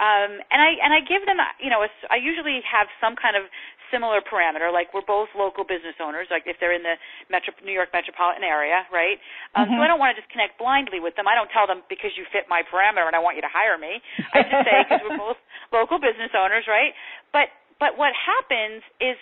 [0.00, 3.36] Um, and I and I give them, you know, a, I usually have some kind
[3.36, 3.44] of
[3.92, 6.94] similar parameter, like we're both local business owners, like if they're in the
[7.28, 9.18] Metro, New York metropolitan area, right?
[9.58, 9.76] Um, mm-hmm.
[9.76, 11.26] So I don't want to just connect blindly with them.
[11.26, 13.76] I don't tell them because you fit my parameter and I want you to hire
[13.76, 13.98] me.
[14.32, 15.40] I just say because we're both
[15.74, 16.94] local business owners, right?
[17.32, 19.16] But but what happens is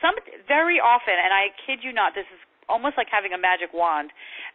[0.00, 0.14] some
[0.46, 4.10] very often, and I kid you not, this is almost like having a magic wand.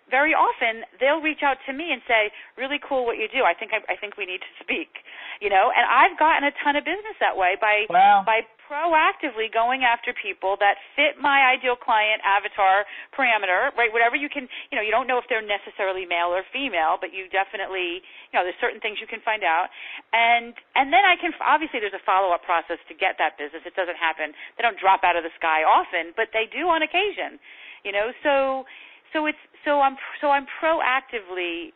[0.10, 3.44] Very often they'll reach out to me and say, "Really cool what you do.
[3.44, 5.04] I think I, I think we need to speak."
[5.40, 8.24] You know, and I've gotten a ton of business that way by wow.
[8.26, 13.92] by proactively going after people that fit my ideal client avatar parameter, right?
[13.92, 17.12] Whatever you can, you know, you don't know if they're necessarily male or female, but
[17.12, 18.00] you definitely,
[18.32, 19.68] you know, there's certain things you can find out.
[20.16, 23.68] And and then I can obviously there's a follow-up process to get that business.
[23.68, 24.32] It doesn't happen.
[24.56, 27.44] They don't drop out of the sky often, but they do on occasion.
[27.84, 28.64] You know, so
[29.14, 31.76] so it's so I'm so I'm proactively,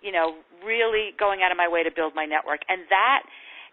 [0.00, 2.62] you know, really going out of my way to build my network.
[2.68, 3.26] And that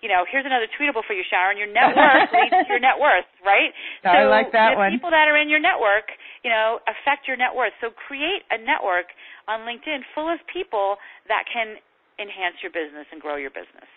[0.04, 1.56] you know, here's another tweetable for you, Sharon.
[1.56, 3.72] Your net worth leads to your net worth, right?
[4.04, 4.92] So I like that the one.
[4.92, 6.12] people that are in your network,
[6.44, 7.72] you know, affect your net worth.
[7.80, 9.16] So create a network
[9.48, 11.00] on LinkedIn full of people
[11.32, 11.80] that can
[12.20, 13.88] enhance your business and grow your business.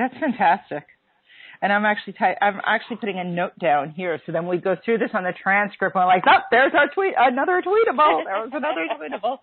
[0.00, 0.88] That's fantastic
[1.62, 4.20] and I'm actually ty- I'm actually putting a note down here.
[4.24, 5.94] So then we go through this on the transcript.
[5.94, 8.24] And we're like, oh, there's our tweet, another tweetable.
[8.24, 9.38] There was another tweetable.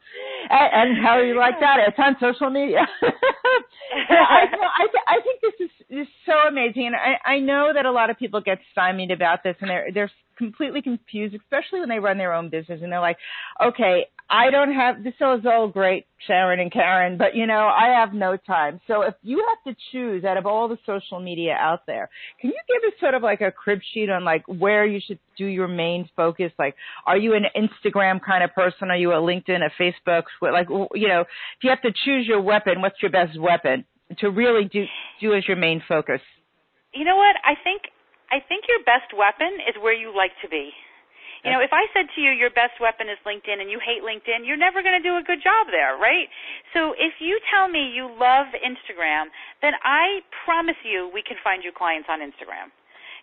[0.49, 1.77] And, and how you like that?
[1.87, 2.87] It's on social media.
[4.09, 7.91] I, I, I think this is, is so amazing, and I, I know that a
[7.91, 11.99] lot of people get stymied about this, and they're they're completely confused, especially when they
[11.99, 13.17] run their own business and they're like,
[13.63, 17.99] okay, I don't have, this is all great, Sharon and Karen, but you know, I
[17.99, 18.81] have no time.
[18.85, 22.09] So if you have to choose out of all the social media out there,
[22.41, 25.19] can you give us sort of like a crib sheet on like where you should
[25.37, 26.51] do your main focus?
[26.59, 28.91] Like, are you an Instagram kind of person?
[28.91, 30.23] Are you a LinkedIn, a Facebook?
[30.41, 33.85] Like, you know, if you have to choose your weapon, what's your best weapon
[34.19, 34.85] to really do,
[35.21, 36.21] do as your main focus?
[36.93, 37.35] You know what?
[37.45, 37.83] I think
[38.27, 40.75] I think your best weapon is where you like to be.
[41.45, 44.03] You know, if I said to you your best weapon is LinkedIn and you hate
[44.03, 46.27] LinkedIn, you're never going to do a good job there, right?
[46.75, 49.31] So if you tell me you love Instagram,
[49.63, 52.73] then I promise you we can find you clients on Instagram.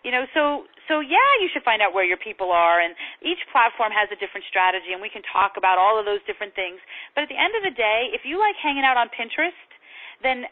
[0.01, 3.41] You know, so so yeah, you should find out where your people are and each
[3.49, 6.77] platform has a different strategy and we can talk about all of those different things.
[7.13, 9.57] But at the end of the day, if you like hanging out on Pinterest,
[10.21, 10.45] then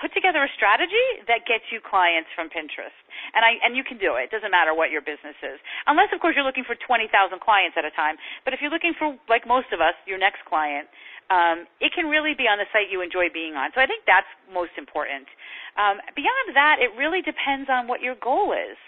[0.00, 2.94] put together a strategy that gets you clients from Pinterest.
[3.34, 4.30] And I and you can do it.
[4.30, 5.58] It doesn't matter what your business is.
[5.86, 7.10] Unless of course you're looking for 20,000
[7.42, 8.16] clients at a time.
[8.46, 10.86] But if you're looking for like most of us, your next client,
[11.28, 13.74] um, it can really be on the site you enjoy being on.
[13.74, 15.28] So I think that's most important.
[15.76, 18.78] Um, beyond that, it really depends on what your goal is.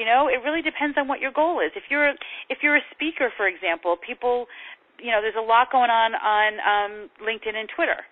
[0.00, 1.74] You know, it really depends on what your goal is.
[1.76, 2.16] If you're
[2.48, 4.48] if you're a speaker, for example, people,
[4.96, 8.08] you know, there's a lot going on on um, LinkedIn and Twitter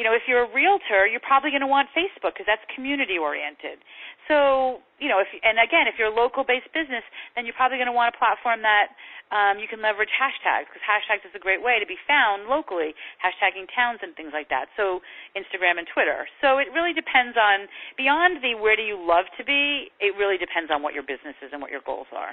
[0.00, 3.20] you know, if you're a realtor, you're probably going to want Facebook because that's community
[3.20, 3.84] oriented.
[4.32, 7.04] So, you know, if and again, if you're a local based business,
[7.36, 8.96] then you're probably going to want a platform that
[9.28, 12.96] um, you can leverage hashtags because hashtags is a great way to be found locally,
[13.20, 14.72] hashtagging towns and things like that.
[14.72, 15.04] So,
[15.36, 16.24] Instagram and Twitter.
[16.40, 17.68] So, it really depends on
[18.00, 21.36] beyond the where do you love to be, it really depends on what your business
[21.44, 22.32] is and what your goals are.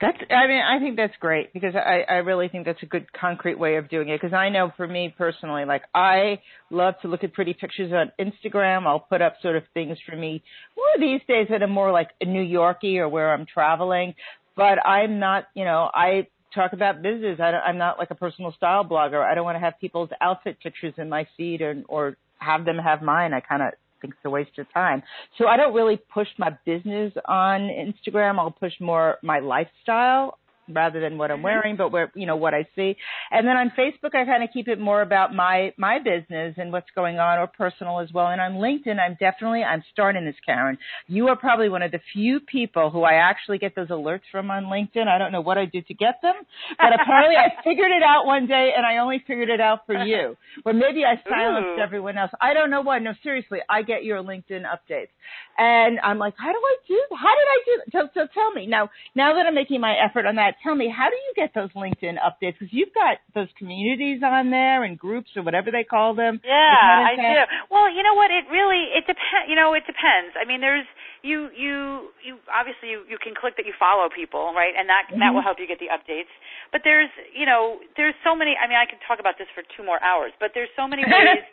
[0.00, 3.12] That's, I mean, I think that's great because I, I really think that's a good
[3.12, 4.20] concrete way of doing it.
[4.20, 8.12] Because I know for me personally, like I love to look at pretty pictures on
[8.18, 8.86] Instagram.
[8.86, 10.42] I'll put up sort of things for me
[10.76, 14.14] more these days that are more like New Yorky or where I'm traveling.
[14.58, 17.38] but I'm not, you know, I talk about business.
[17.40, 19.24] I am not like a personal style blogger.
[19.24, 22.76] I don't want to have people's outfit pictures in my feed or, or have them
[22.76, 23.32] have mine.
[23.32, 23.68] I kind of
[24.00, 25.02] think it's a waste of time.
[25.36, 28.38] So I don't really push my business on Instagram.
[28.38, 31.44] I'll push more my lifestyle rather than what I'm mm-hmm.
[31.44, 32.96] wearing, but where you know what I see.
[33.30, 36.72] And then on Facebook, I kind of keep it more about my my business and
[36.72, 38.28] what's going on, or personal as well.
[38.28, 40.78] And on LinkedIn, I'm definitely I'm starting this, Karen.
[41.06, 44.50] You are probably one of the few people who I actually get those alerts from
[44.50, 45.06] on LinkedIn.
[45.06, 46.34] I don't know what I did to get them,
[46.78, 49.94] but apparently I figured it out one day, and I only figured it out for
[49.94, 50.36] you.
[50.64, 51.82] Or maybe I silenced Ooh.
[51.82, 52.30] everyone else.
[52.40, 52.98] I don't know why.
[52.98, 55.12] No, seriously, I get your LinkedIn updates,
[55.56, 57.00] and I'm like, how do I do?
[57.10, 57.90] How did I do?
[57.92, 58.90] So, so tell me now.
[59.14, 61.70] Now that I'm making my effort on that tell me, how do you get those
[61.72, 62.58] LinkedIn updates?
[62.58, 66.40] Because you've got those communities on there and groups or whatever they call them.
[66.44, 67.34] Yeah, I do.
[67.70, 68.30] Well, you know what?
[68.30, 69.46] It really it depends.
[69.46, 70.34] You know, it depends.
[70.34, 70.86] I mean, there's
[71.22, 74.74] you you you obviously you, you can click that you follow people, right?
[74.74, 75.20] And that mm-hmm.
[75.20, 76.30] that will help you get the updates.
[76.70, 78.54] But there's you know there's so many.
[78.58, 81.02] I mean, I could talk about this for two more hours, but there's so many
[81.06, 81.44] ways.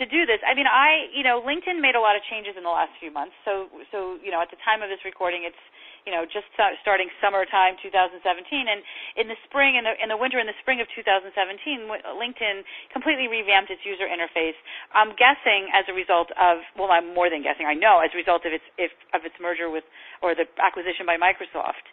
[0.00, 0.40] to do this.
[0.48, 3.12] I mean, I, you know, LinkedIn made a lot of changes in the last few
[3.12, 3.36] months.
[3.44, 5.60] So, so, you know, at the time of this recording, it's
[6.06, 8.20] you know, just starting summertime 2017,
[8.68, 8.80] and
[9.16, 11.32] in the spring, in the in the winter, in the spring of 2017,
[12.16, 14.56] LinkedIn completely revamped its user interface.
[14.96, 17.68] I'm guessing as a result of, well, I'm more than guessing.
[17.68, 19.84] I know as a result of its if, of its merger with
[20.24, 21.84] or the acquisition by Microsoft.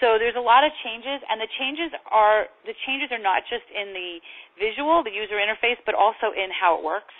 [0.00, 3.64] So there's a lot of changes, and the changes are the changes are not just
[3.72, 4.20] in the
[4.60, 7.16] visual, the user interface, but also in how it works.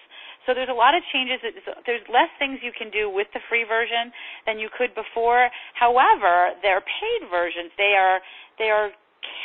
[0.47, 1.43] So there's a lot of changes.
[1.85, 4.15] There's less things you can do with the free version
[4.47, 5.51] than you could before.
[5.75, 8.23] However, their paid versions, they are
[8.57, 8.95] they are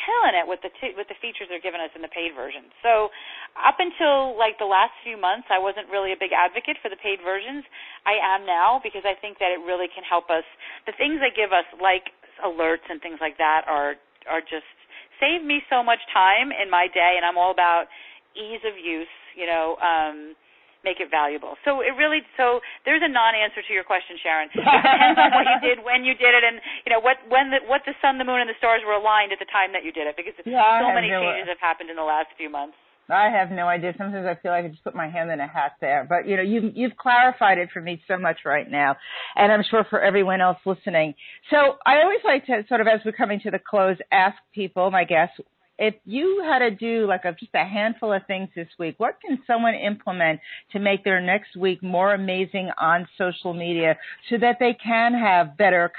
[0.06, 2.70] killing it with the t- with the features they're giving us in the paid version.
[2.86, 3.10] So
[3.58, 7.02] up until like the last few months, I wasn't really a big advocate for the
[7.02, 7.66] paid versions.
[8.06, 10.46] I am now because I think that it really can help us.
[10.86, 12.14] The things they give us, like
[12.46, 13.98] alerts and things like that, are
[14.30, 14.70] are just
[15.18, 17.90] save me so much time in my day, and I'm all about
[18.38, 19.10] ease of use.
[19.34, 19.82] You know.
[19.82, 20.38] um
[20.84, 21.56] make it valuable.
[21.66, 24.50] So it really so there's a non-answer to your question, Sharon.
[24.58, 27.50] It depends on what you did, when you did it, and you know what when
[27.54, 29.86] the what the sun, the moon, and the stars were aligned at the time that
[29.86, 32.50] you did it, because yeah, so many no changes have happened in the last few
[32.50, 32.78] months.
[33.12, 33.94] I have no idea.
[33.98, 36.06] Sometimes I feel like I just put my hand in a hat there.
[36.08, 38.96] But you know, you've you've clarified it for me so much right now,
[39.36, 41.16] and I'm sure for everyone else listening.
[41.50, 44.92] So I always like to sort of, as we're coming to the close, ask people,
[44.92, 45.40] my guests,
[45.82, 49.18] if you had to do like a, just a handful of things this week, what
[49.20, 50.40] can someone implement
[50.74, 53.98] to make their next week more amazing on social media
[54.30, 55.92] so that they can have better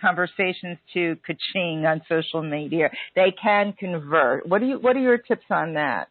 [0.00, 2.88] conversations to kaching on social media?
[3.16, 4.48] They can convert.
[4.48, 6.08] What do you, what are your tips on that?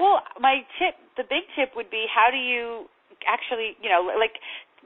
[0.00, 2.86] Well, my tip, the big tip would be how do you
[3.26, 4.32] actually, you know, like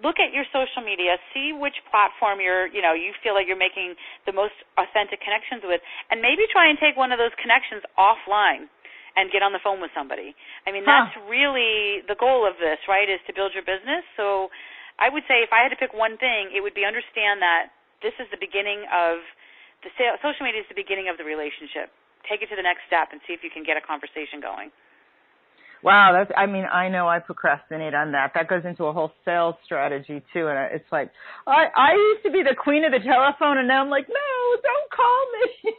[0.00, 3.60] look at your social media, see which platform you're, you know, you feel like you're
[3.60, 7.84] making the most authentic connections with, and maybe try and take one of those connections
[8.00, 8.72] offline
[9.12, 10.32] and get on the phone with somebody.
[10.64, 11.12] I mean, huh.
[11.12, 13.04] that's really the goal of this, right?
[13.04, 14.04] Is to build your business.
[14.16, 14.48] So,
[15.00, 17.72] I would say if I had to pick one thing, it would be understand that
[18.04, 19.24] this is the beginning of
[19.82, 21.90] the sale, social media is the beginning of the relationship.
[22.28, 24.70] Take it to the next step and see if you can get a conversation going.
[25.82, 28.32] Wow, that's, I mean, I know I procrastinate on that.
[28.34, 30.46] That goes into a whole sales strategy too.
[30.46, 31.10] And it's like,
[31.46, 34.30] I, I used to be the queen of the telephone and now I'm like, no,
[34.62, 35.74] don't call me.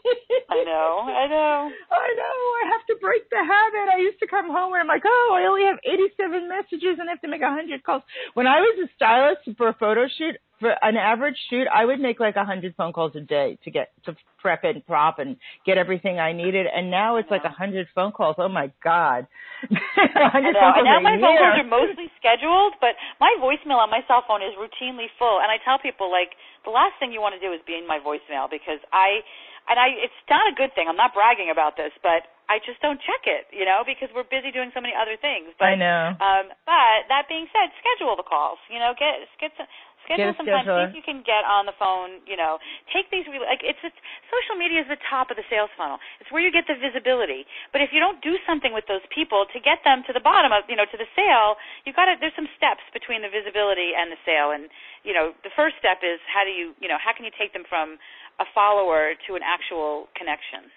[0.52, 1.72] I know, I know.
[1.92, 3.96] I know, I have to break the habit.
[3.96, 7.08] I used to come home and I'm like, oh, I only have 87 messages and
[7.08, 8.04] I have to make 100 calls.
[8.34, 12.00] When I was a stylist for a photo shoot, for an average shoot, I would
[12.00, 15.36] make like a hundred phone calls a day to get to prep and prop and
[15.68, 16.66] get everything I needed.
[16.72, 18.40] And now it's like a hundred phone calls.
[18.40, 19.28] Oh my god!
[19.68, 20.72] I know.
[20.80, 24.40] And now my phone calls are mostly scheduled, but my voicemail on my cell phone
[24.40, 25.44] is routinely full.
[25.44, 26.32] And I tell people like
[26.64, 29.20] the last thing you want to do is be in my voicemail because I
[29.68, 30.88] and I it's not a good thing.
[30.88, 34.28] I'm not bragging about this, but I just don't check it, you know, because we're
[34.28, 35.56] busy doing so many other things.
[35.56, 36.12] But, I know.
[36.20, 38.60] Um, but that being said, schedule the calls.
[38.68, 39.68] You know, get get some,
[40.06, 40.68] Schedule some time.
[40.68, 42.20] See if you can get on the phone.
[42.28, 42.60] You know,
[42.92, 43.24] take these.
[43.28, 46.00] Like it's, it's social media is the top of the sales funnel.
[46.20, 47.48] It's where you get the visibility.
[47.72, 50.52] But if you don't do something with those people to get them to the bottom
[50.52, 51.56] of, you know, to the sale,
[51.88, 52.20] you've got to.
[52.20, 54.52] There's some steps between the visibility and the sale.
[54.52, 54.68] And
[55.08, 57.56] you know, the first step is how do you, you know, how can you take
[57.56, 58.00] them from
[58.40, 60.72] a follower to an actual connection?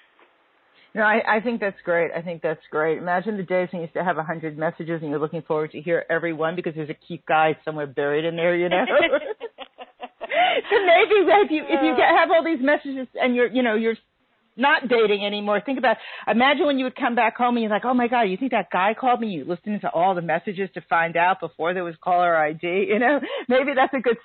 [0.97, 2.11] No, I, I think that's great.
[2.17, 2.97] I think that's great.
[2.97, 5.73] Imagine the days when you used to have a hundred messages and you're looking forward
[5.73, 8.83] to hear every one because there's a cute guy somewhere buried in there, you know.
[8.89, 13.75] so maybe if you if you get, have all these messages and you're you know
[13.75, 13.97] you're
[14.57, 15.61] not dating anymore.
[15.61, 18.23] Think about imagine when you would come back home and you're like, oh my god,
[18.23, 19.29] you think that guy called me?
[19.29, 22.87] You listened to all the messages to find out before there was caller ID.
[22.89, 24.17] You know, maybe that's a good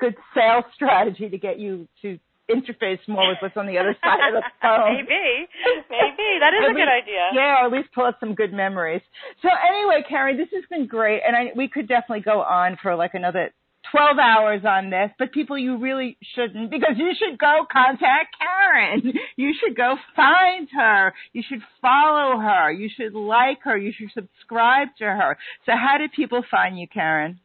[0.00, 2.18] good sales strategy to get you to
[2.50, 4.94] interface more with what's on the other side of the phone.
[4.94, 5.48] maybe,
[5.90, 7.30] maybe that is At a good idea.
[7.34, 9.02] Yeah, or at least pull up some good memories.
[9.42, 12.94] So anyway, Karen, this has been great, and I, we could definitely go on for
[12.96, 13.52] like another
[13.92, 19.14] 12 hours on this, but people, you really shouldn't because you should go contact Karen.
[19.36, 21.14] You should go find her.
[21.32, 22.70] You should follow her.
[22.72, 23.76] You should like her.
[23.78, 25.38] You should subscribe to her.
[25.64, 27.40] So how do people find you, Karen?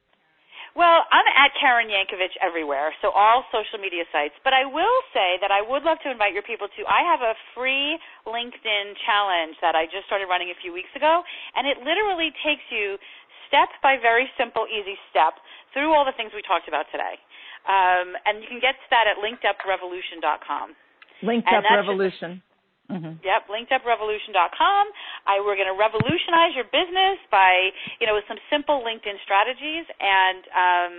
[0.73, 4.33] Well, I'm at Karen Yankovich everywhere, so all social media sites.
[4.41, 6.81] But I will say that I would love to invite your people to.
[6.89, 7.93] I have a free
[8.25, 11.21] LinkedIn challenge that I just started running a few weeks ago,
[11.53, 12.97] and it literally takes you
[13.45, 15.37] step by very simple, easy step
[15.77, 17.21] through all the things we talked about today.
[17.69, 20.73] Um, and you can get to that at linkeduprevolution.com.
[21.21, 22.41] Linked And Up that's just-
[22.89, 23.19] Revolution.
[23.19, 24.83] hmm Yep, linkeduprevolution.com.
[25.27, 29.85] I we're going to revolutionize your business by, you know, with some simple LinkedIn strategies
[29.99, 30.93] and um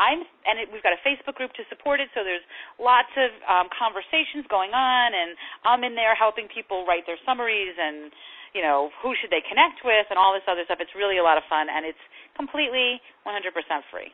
[0.00, 2.44] I'm and it, we've got a Facebook group to support it, so there's
[2.80, 7.76] lots of um conversations going on and I'm in there helping people write their summaries
[7.78, 8.10] and
[8.54, 10.78] you know, who should they connect with and all this other stuff.
[10.82, 12.02] It's really a lot of fun and it's
[12.34, 13.46] completely 100%
[13.94, 14.10] free.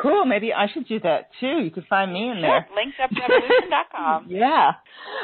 [0.00, 0.24] Cool.
[0.24, 1.60] Maybe I should do that too.
[1.62, 2.66] You could find me in there.
[2.68, 4.26] Sure, linkeduprevolution.com.
[4.30, 4.72] yeah.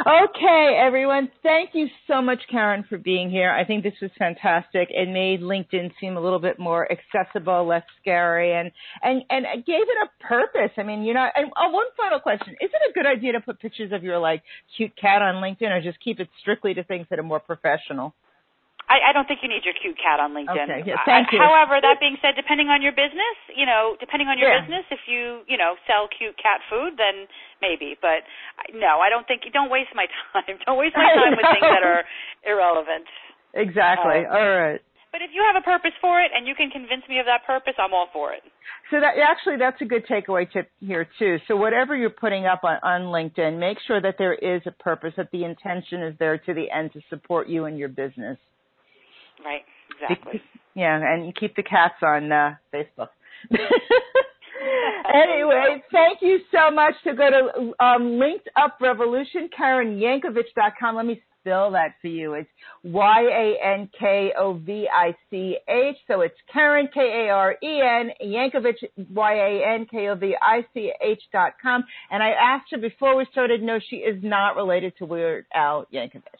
[0.06, 1.30] Okay, everyone.
[1.42, 3.50] Thank you so much, Karen, for being here.
[3.50, 4.88] I think this was fantastic.
[4.90, 8.70] It made LinkedIn seem a little bit more accessible, less scary, and
[9.02, 10.72] and and it gave it a purpose.
[10.76, 11.26] I mean, you know.
[11.34, 14.18] And oh, one final question: Is it a good idea to put pictures of your
[14.18, 14.42] like
[14.76, 18.14] cute cat on LinkedIn, or just keep it strictly to things that are more professional?
[18.88, 20.64] I, I don't think you need your cute cat on LinkedIn.
[20.64, 21.40] Okay, yeah, thank I- you.
[21.44, 24.64] However, that being said, depending on your business, you know, depending on your Yeah.
[24.64, 27.28] business, if you, you know, sell cute cat food, then
[27.60, 27.96] maybe.
[28.00, 28.24] But
[28.72, 29.44] no, I don't think.
[29.52, 30.56] Don't waste my time.
[30.64, 32.04] Don't waste my time with things that are
[32.48, 33.04] irrelevant.
[33.54, 34.24] Exactly.
[34.24, 34.80] Um, All right.
[35.10, 37.44] But if you have a purpose for it and you can convince me of that
[37.46, 38.42] purpose, I'm all for it.
[38.90, 41.38] So that actually that's a good takeaway tip here too.
[41.48, 45.14] So whatever you're putting up on, on LinkedIn, make sure that there is a purpose,
[45.16, 48.36] that the intention is there to the end to support you and your business.
[49.44, 49.62] Right.
[50.02, 50.42] Exactly.
[50.74, 53.08] Yeah, and you keep the cats on uh, Facebook.
[55.12, 56.94] anyway, thank you so much.
[57.04, 60.96] To go to um, Linked Up Revolution, KarenYankovich.com.
[60.96, 62.34] Let me spell that for you.
[62.34, 62.48] It's
[62.84, 65.96] Y A N K O V I C H.
[66.06, 70.36] So it's Karen K A R E N Yankovich, Y A N K O V
[70.40, 71.84] I C H dot com.
[72.10, 73.62] And I asked her before we started.
[73.62, 76.22] No, she is not related to Weird Al Yankovic.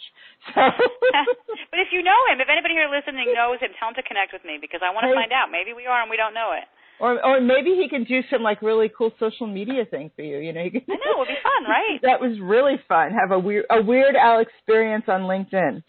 [0.55, 0.63] So.
[0.65, 4.33] but if you know him, if anybody here listening knows him, tell him to connect
[4.33, 5.53] with me because I want to find out.
[5.53, 6.65] Maybe we are and we don't know it.
[7.01, 10.39] Or or maybe he can do some like really cool social media thing for you.
[10.39, 11.99] You know, he can, I know it would be fun, right?
[12.03, 13.13] that was really fun.
[13.13, 15.83] Have a weird a weird Al experience on LinkedIn.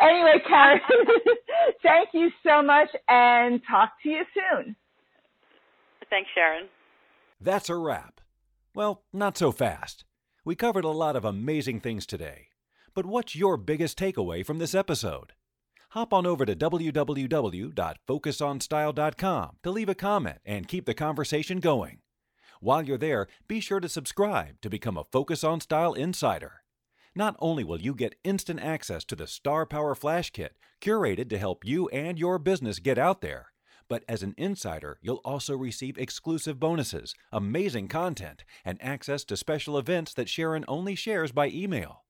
[0.00, 0.80] Anyway, Karen,
[1.82, 4.76] thank you so much, and talk to you soon.
[6.10, 6.68] Thanks, Sharon.
[7.40, 8.20] That's a wrap.
[8.74, 10.04] Well, not so fast.
[10.44, 12.48] We covered a lot of amazing things today.
[12.94, 15.32] But what's your biggest takeaway from this episode?
[15.92, 21.98] Hop on over to www.focusonstyle.com to leave a comment and keep the conversation going.
[22.60, 26.62] While you're there, be sure to subscribe to become a Focus on Style insider.
[27.14, 31.36] Not only will you get instant access to the Star Power Flash Kit, curated to
[31.36, 33.52] help you and your business get out there,
[33.86, 39.76] but as an insider, you'll also receive exclusive bonuses, amazing content, and access to special
[39.76, 42.01] events that Sharon only shares by email.